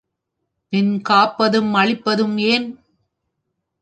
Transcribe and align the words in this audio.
பின் 0.73 1.01
காப்பதும் 1.01 1.73
அழிப்பதும் 1.73 2.37
ஏன்? 2.37 2.67